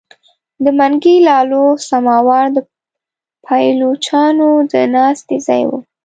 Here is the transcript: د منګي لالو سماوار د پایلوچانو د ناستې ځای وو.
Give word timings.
د 0.63 0.65
منګي 0.77 1.15
لالو 1.29 1.63
سماوار 1.89 2.45
د 2.55 2.57
پایلوچانو 3.45 4.49
د 4.71 4.73
ناستې 4.95 5.35
ځای 5.47 5.63
وو. 5.69 5.77